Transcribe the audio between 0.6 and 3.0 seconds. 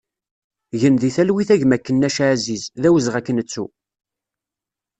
Gen di talwit a gma Kennac Aziz, d